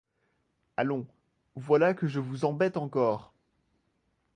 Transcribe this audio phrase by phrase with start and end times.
[0.77, 1.05] Allons,
[1.55, 3.35] voilà que je vous embête encore!